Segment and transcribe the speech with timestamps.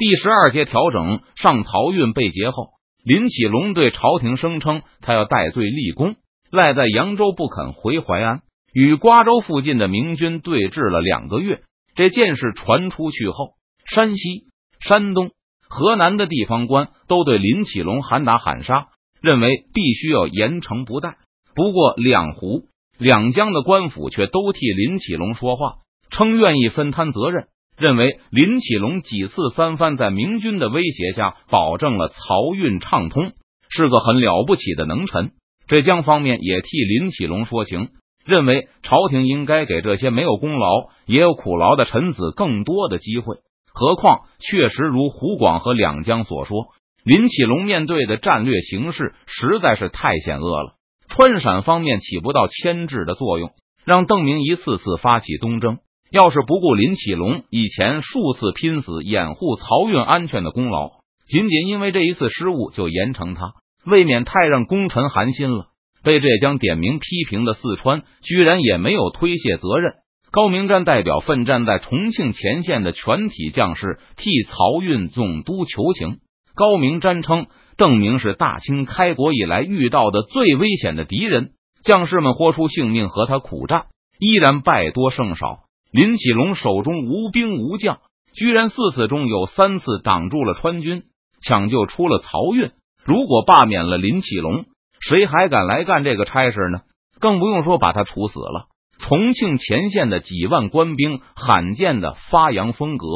[0.00, 2.70] 第十二节调整上漕运被劫后，
[3.04, 6.16] 林启龙对朝廷声称他要戴罪立功，
[6.50, 8.40] 赖在扬州不肯回淮安，
[8.72, 11.60] 与瓜州附近的明军对峙了两个月。
[11.94, 14.46] 这件事传出去后，山西、
[14.80, 15.32] 山东、
[15.68, 18.86] 河南的地方官都对林启龙喊打喊杀，
[19.20, 21.16] 认为必须要严惩不贷。
[21.54, 22.64] 不过两湖。
[22.96, 25.76] 两江的官府却都替林启龙说话，
[26.10, 27.48] 称愿意分摊责任，
[27.80, 33.32] 认为林启龙几次三番在明军的威胁下保证了漕运畅通，
[33.70, 35.30] 是个很了不起的能臣。
[35.66, 37.88] 浙江方面也替林启龙说情，
[38.26, 43.36] 认为朝廷应该给这些没有功劳也有苦劳的臣子更多的机会。
[43.72, 46.66] 何况确实如湖广和两江所说，
[47.02, 50.74] 林启龙面对的战略形势实在是太险恶了。
[51.08, 53.52] 川陕方面起不到牵制的作用，
[53.86, 55.78] 让邓明一次次发起东征。
[56.10, 60.90] 要是不顾林启龙以前数次拼死掩护漕运安全的功劳，
[61.28, 63.52] 仅仅因为这一次失误就严惩他，
[63.86, 65.66] 未免太让功臣寒心了。
[66.02, 69.92] 被浙江点名批评的四川，居然也没有推卸责任。
[70.32, 76.18] 高明瞻代表奋战在重庆前线的全体将士，替漕运总督求情。
[76.54, 77.46] 高明瞻称。
[77.76, 81.52] 邓明是大清开国以来遇到的最危险的敌人，
[81.82, 83.86] 将士们豁出性命和他苦战，
[84.18, 85.60] 依然败多胜少。
[85.92, 87.98] 林启龙手中无兵无将，
[88.32, 91.02] 居然四次中有三次挡住了川军，
[91.42, 92.70] 抢救出了漕运。
[93.04, 94.66] 如果罢免了林启龙，
[95.00, 96.82] 谁还敢来干这个差事呢？
[97.18, 98.66] 更不用说把他处死了。
[99.00, 103.06] 重庆前线的几万官兵罕见的发扬风格，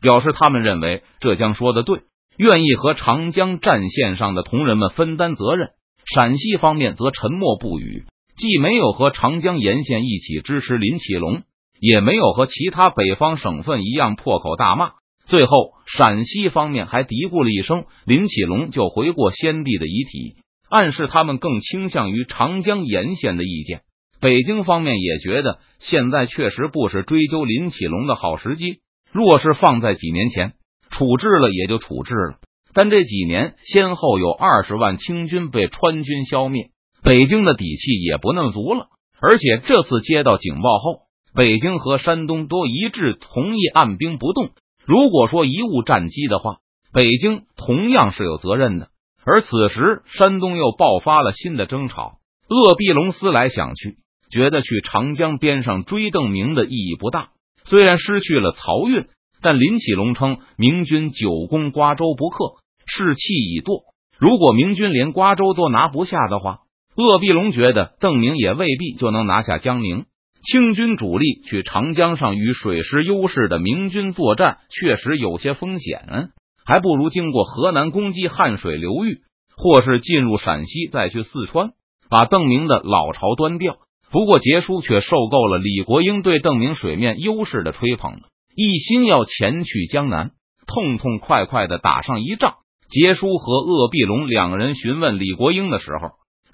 [0.00, 2.02] 表示他们认为浙江说的对。
[2.36, 5.70] 愿意和长江战线上的同仁们分担责任，
[6.06, 8.04] 陕西方面则沉默不语，
[8.36, 11.42] 既没有和长江沿线一起支持林启龙，
[11.80, 14.92] 也没有和其他北方省份一样破口大骂。
[15.26, 20.36] 最后，陕西方面还嘀咕了一声：“林启龙就回过先帝的遗体，
[20.68, 23.82] 暗示他们更倾向于长江沿线的意见。”
[24.20, 28.80] 北京方面也觉得现在确实不是追究林启龙的好时机。
[29.12, 30.52] 若是放在几年前，
[30.90, 32.38] 处置了也就处置了，
[32.74, 36.70] 但这几年先后有二十万清军被川军消灭，
[37.02, 38.88] 北京的底气也不那么足了。
[39.22, 41.00] 而且这次接到警报后，
[41.34, 44.50] 北京和山东都一致同意按兵不动。
[44.84, 46.58] 如果说贻误战机的话，
[46.92, 48.88] 北京同样是有责任的。
[49.24, 52.18] 而此时山东又爆发了新的争吵，
[52.48, 53.98] 鄂必隆思来想去，
[54.30, 57.30] 觉得去长江边上追邓明的意义不大。
[57.64, 59.06] 虽然失去了漕运。
[59.42, 63.84] 但林启龙称明军久攻瓜州不克，士气已堕。
[64.18, 66.58] 如果明军连瓜州都拿不下的话，
[66.94, 70.04] 鄂必龙觉得邓明也未必就能拿下江宁。
[70.42, 76.30] 清军主力去长江上与水师优势的明军作战，确实有些风险，
[76.64, 79.20] 还不如经过河南攻击汉水流域，
[79.56, 81.72] 或是进入陕西再去四川，
[82.08, 83.76] 把邓明的老巢端掉。
[84.10, 88.20] 不过杰叔却受够了李国英对邓明水面优势的吹捧。
[88.56, 90.30] 一心要前去江南，
[90.66, 92.54] 痛痛快快的打上一仗。
[92.88, 96.08] 杰叔和鄂必龙两人询问李国英的时候，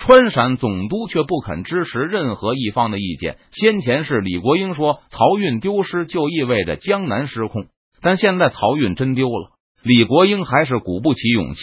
[0.07, 3.39] 川陕总督却不肯支持任何一方的意见。
[3.51, 7.67] 先前是李国英说漕运丢失就意味着江南失控，
[8.01, 9.51] 但现在漕运真丢了，
[9.83, 11.61] 李国英还是鼓不起勇气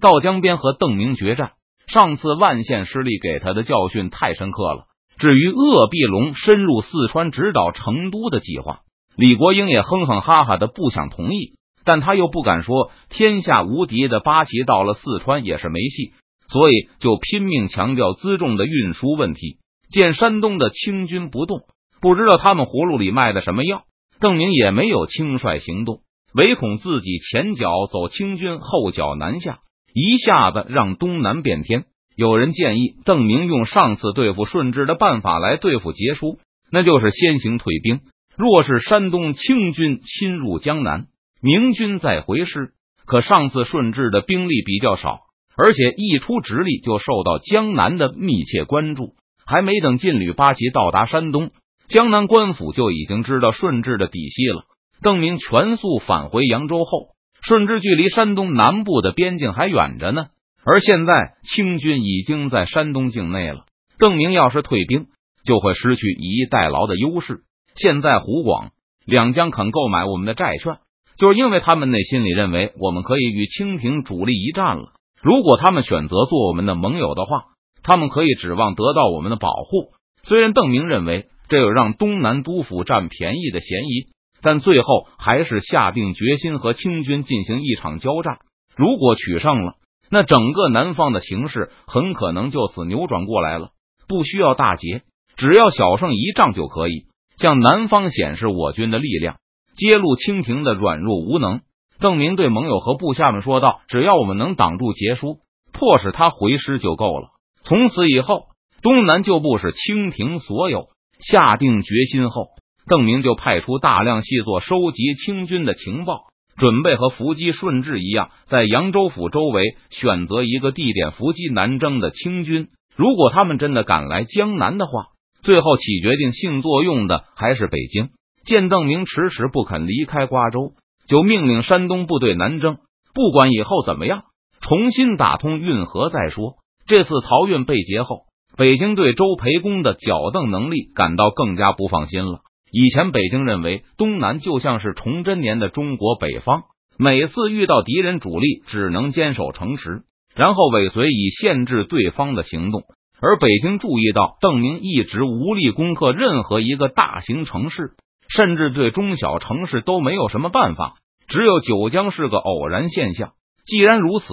[0.00, 1.52] 到江边和邓明决战。
[1.86, 4.86] 上次万县失利给他的教训太深刻了。
[5.16, 8.80] 至于鄂必龙深入四川直捣成都的计划。
[9.14, 11.52] 李国英也哼哼哈哈的不想同意，
[11.84, 16.12] 但他又不敢说天下无敌的八旗到了四川也是没戏，
[16.48, 19.58] 所以就拼命强调辎重的运输问题。
[19.90, 21.60] 见山东的清军不动，
[22.00, 23.84] 不知道他们葫芦里卖的什么药，
[24.18, 26.00] 邓明也没有轻率行动，
[26.34, 29.60] 唯恐自己前脚走清军，后脚南下，
[29.94, 31.84] 一下子让东南变天。
[32.16, 36.38] 有人建议邓明用上次对付顺治的办法来对付杰叔，
[36.70, 38.00] 那就是先行退兵。
[38.36, 41.06] 若是山东清军侵入江南，
[41.40, 42.70] 明军再回师。
[43.06, 45.20] 可上次顺治的兵力比较少，
[45.56, 49.14] 而且一出直隶就受到江南的密切关注。
[49.46, 51.50] 还没等劲旅八旗到达山东，
[51.86, 54.64] 江南官府就已经知道顺治的底细了。
[55.02, 57.08] 邓明全速返回扬州后，
[57.42, 60.28] 顺治距离山东南部的边境还远着呢。
[60.64, 63.66] 而现在清军已经在山东境内了，
[63.98, 65.08] 邓明要是退兵，
[65.44, 67.40] 就会失去以逸待劳的优势。
[67.76, 68.70] 现在湖广
[69.04, 70.78] 两江肯购买我们的债券，
[71.18, 74.92] 就是因为他们内心里认为我们可以与清廷主力一战了。
[75.24, 77.44] 如果他们选择做我们的盟友的话，
[77.82, 79.94] 他们可以指望得到我们的保护。
[80.22, 84.12] 虽然邓明认为这有让东南督府占便宜的嫌疑，
[84.42, 88.36] 但最后还是下定决心和清军进行一场交战。
[88.76, 89.76] 如果取胜了，
[90.10, 93.70] 那整个南方的形势很可能就此扭转过来了。
[94.06, 95.04] 不需要大捷，
[95.36, 97.06] 只要小胜一仗就可以
[97.40, 99.36] 向南方显示我军的力量，
[99.74, 101.62] 揭露清廷的软弱无能。
[102.00, 105.38] 邓明对盟友和部下们说道：“只要我们能挡住杰叔，
[105.72, 107.28] 迫使他回师就够了。
[107.62, 108.46] 从此以后，
[108.82, 110.88] 东南旧部是清廷所有。”
[111.20, 112.48] 下定决心后，
[112.86, 116.24] 邓明就派出大量细作收集清军的情报，
[116.56, 122.68] 准备和伏击顺治一样，在扬州府周围选择一个地点伏击南征的清军。
[122.96, 125.06] 如果他们真的赶来江南的话，
[125.40, 128.10] 最后起决定性作用的还是北京。
[128.44, 130.72] 见邓明迟迟不肯离开瓜州，
[131.06, 132.78] 就命令山东部队南征，
[133.14, 134.24] 不管以后怎么样，
[134.60, 136.54] 重新打通运河再说。
[136.86, 138.22] 这次漕运被劫后，
[138.56, 142.40] 北京对周培公的剿邓能力感到更加不放心了。
[142.70, 146.62] 以前北京认为东南就像是崇祯年的中国北方，
[146.98, 150.02] 每次遇到敌人主力，只能坚守城池。
[150.34, 152.82] 然后尾随以限制对方的行动，
[153.20, 157.92] 而北京注意到邓明一直无力攻克任何一个大型城市，
[158.28, 160.94] 甚至对中小城市都没有什么办法，
[161.28, 163.32] 只有九江是个偶然现象。
[163.64, 164.26] 既然如此，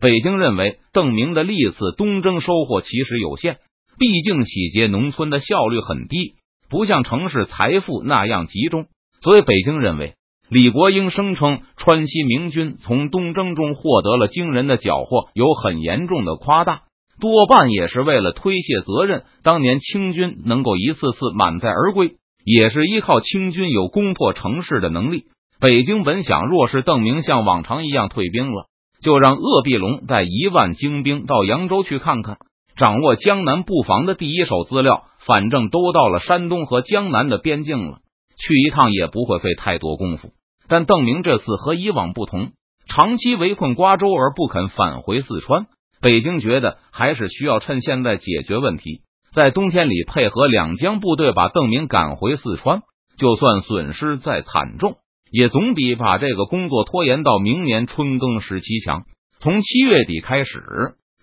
[0.00, 3.58] 北京认为邓明的历次东征收获其实有限，
[3.98, 6.34] 毕竟洗劫农村的效率很低，
[6.68, 8.86] 不像城市财富那样集中，
[9.22, 10.14] 所以北京认为。
[10.48, 16.82] 李国英声称，川西明军从东征中获得了惊人的缴获，有很严重的夸大，
[17.20, 19.24] 多半也是为了推卸责任。
[19.42, 22.14] 当年清军能够一次次满载而归，
[22.46, 25.24] 也是依靠清军有攻破城市的能力。
[25.60, 28.68] 北京本想，若是邓明像往常一样退兵了，
[29.02, 32.38] 就让鄂必龙带一万精兵到扬州去看看，
[32.76, 35.02] 掌握江南布防的第一手资料。
[35.26, 37.98] 反正都到了山东和江南的边境了。
[38.38, 40.30] 去一趟也不会费太多功夫，
[40.68, 42.52] 但邓明这次和以往不同，
[42.86, 45.66] 长期围困瓜州而不肯返回四川。
[46.00, 49.00] 北京觉得还是需要趁现在解决问题，
[49.36, 52.80] 在冬天里配合两江部队把邓明赶回四川，
[53.18, 54.96] 就算损失再惨重，
[55.30, 59.04] 也总比把这个工作拖延到明年春耕时期强。
[59.38, 60.62] 从七月底开始，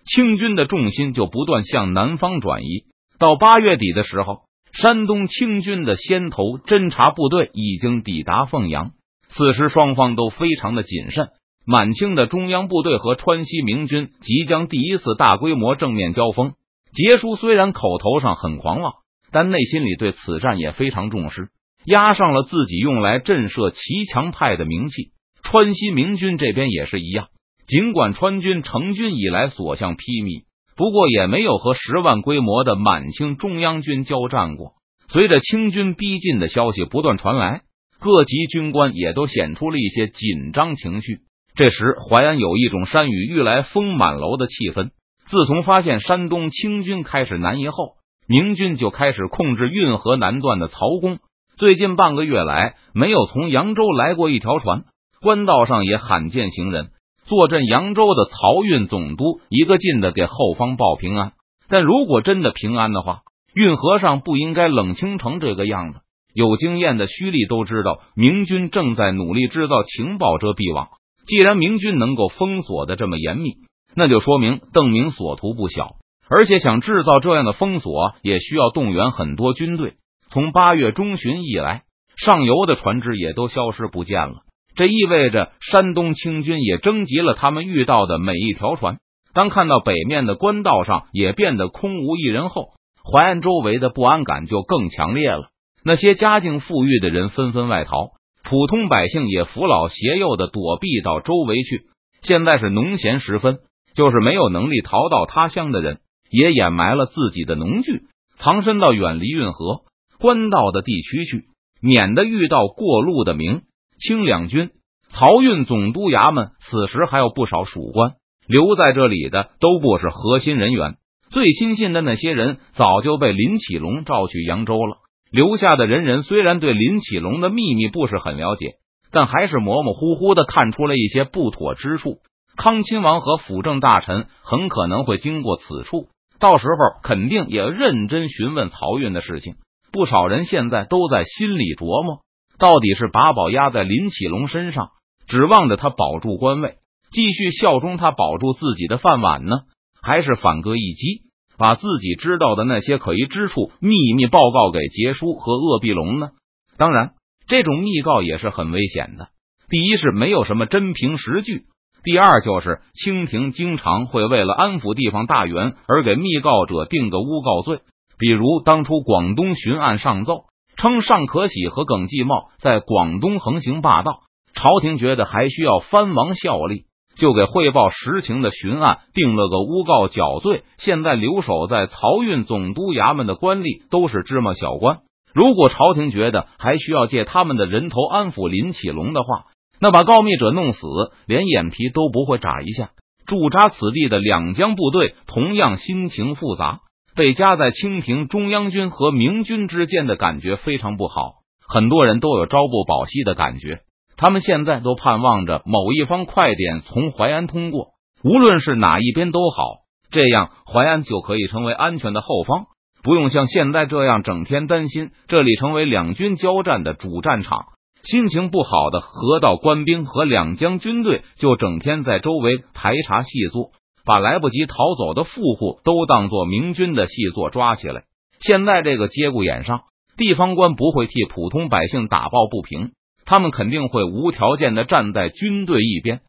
[0.06, 2.84] 清军的重心就不断向南方转移，
[3.18, 4.42] 到八月底的时候。
[4.72, 8.90] 山东清军的先头侦察部队已经抵达凤阳，
[9.28, 11.28] 此时双方都非常的谨慎。
[11.64, 16.54] 满清的中央部队和川西明军即将第一次大规模正面交锋。
[16.94, 18.92] 杰叔虽然口头上很狂妄，
[19.32, 21.48] 但内心里对此战也非常重视，
[21.84, 25.10] 压上了自己用来震慑骑墙派的名气。
[25.42, 27.26] 川西明军这边也是一样，
[27.66, 30.44] 尽管川军成军以来所向披靡。
[30.76, 34.74] 不过也没有和十万规模的满清中央军交战过。
[35.08, 37.62] 随着清军逼近的消息不断传来，
[38.00, 41.18] 各级军官也都显出了一些紧张情绪。
[41.56, 44.90] 这时，淮安有一种山雨欲来风满楼的气氛。
[45.26, 47.94] 自从发现山东清军开始南移后，
[48.28, 51.18] 明军就开始控制运河南段的曹公。
[51.56, 54.84] 最近半个月来，没有从扬州来过一条船，
[55.20, 56.90] 官道上也罕见行人。
[57.24, 61.32] 坐镇扬州的漕运总督一个劲的给后方报平安，
[61.68, 63.20] 但如果真的平安的话，
[63.54, 66.00] 运河上不应该冷清成这个样子。
[66.34, 70.88] 有经验的胥吏都知道，明军正在努力制造情报遮蔽网。
[71.26, 73.52] 既然明军能够封锁的这么严密，
[73.96, 75.96] 那就说明邓明所图不小，
[76.28, 79.94] 而且想制造这样的封锁，也需要动员很多军队。
[80.28, 81.82] 从八月中旬以来，
[82.16, 84.42] 上游的船只也都消失不见了。
[84.74, 88.98] 这意味着山东清军也征集了他们遇到的每一条船。
[89.32, 92.70] 当看到北面的官道上也变得空无一人后，
[93.04, 95.48] 淮安周围的不安感就更强烈了。
[95.84, 101.82] 那些家境富裕的人纷纷外逃，普通百姓也扶老携幼的躲避到周围去。
[102.22, 103.58] 现在是农闲时分，
[103.94, 108.02] 就是没有能力逃到他乡的人，也掩埋了自己的农具，
[108.36, 109.82] 藏身到远离运河
[110.18, 111.44] 官道的地区去，
[111.80, 113.62] 免得遇到过路的明。
[113.96, 114.70] 清两军
[115.12, 118.14] 漕运总督衙门此时还有不少属官
[118.48, 120.96] 留在这里的都不是核心人员，
[121.30, 124.96] 最亲信的那些人早就被林启龙召去扬州了。
[125.30, 128.74] 留下的人人虽然对林启龙的秘密不是很了解，
[129.12, 132.18] 但还是模模糊糊的看出了一些不妥之处。
[132.56, 136.08] 康亲王和辅政大臣很可能会经过此处，
[136.38, 139.54] 到时候肯定也认真询问漕运的事情。
[139.92, 142.20] 不少人现在都在心里琢磨。
[142.56, 144.90] 到底是把宝压在林启龙身上，
[145.26, 146.76] 指望着他保住官位，
[147.10, 149.62] 继续效忠他，保住自己的饭碗呢？
[150.00, 151.22] 还是反戈一击，
[151.58, 156.28] 把自己知道的那些可疑之处秘密报告给杰叔和鄂必龙呢？
[156.76, 157.14] 当然，
[157.48, 159.28] 这种密告也是很危险的。
[159.68, 161.64] 第一是没有什么真凭实据，
[162.04, 167.80] 第二就是清廷经常会为了安抚地方大员而给密告者定个诬告罪。
[168.18, 170.44] 比如当初广东巡案上奏
[170.76, 174.20] 称尚可喜和耿继茂在广东横行霸道，
[174.54, 176.84] 朝廷觉得还需要藩王效力。
[177.16, 180.64] 就给汇报实情的巡案定了个诬告缴罪。
[180.78, 184.98] 现在留守在漕运总督衙门的官吏都是芝麻小官，
[185.32, 189.44] 如果朝廷觉得还需要借他们的人头安抚林启龙的话，
[189.84, 190.86] 那把告密者弄死，
[191.26, 192.92] 连眼皮都不会眨一下。
[193.26, 196.80] 驻扎此地的两江部队同样心情复杂，
[197.14, 201.34] 被夹在清廷中央军和明军之间的感觉非常不好，
[201.68, 203.80] 很多人都有朝不保夕的感觉。
[204.16, 207.88] 他们现在都盼望着某一方快点从淮安通过，
[208.22, 212.68] 无论是哪一边都好，这样淮安就可以成为安全的后方，
[213.02, 217.66] 不用像现在这样整天担心这里成为两军交战的主战场。
[218.04, 223.70] 心情不好的河道官兵和两江军队就整天在周围排查细作，
[224.04, 228.02] 把来不及逃走的富户都当做明军的细作抓起来。
[228.40, 229.84] 现在这个节骨眼上，
[230.18, 232.92] 地方官不会替普通百姓打抱不平。
[233.24, 236.20] 他们肯定会无条件的站在军队一边，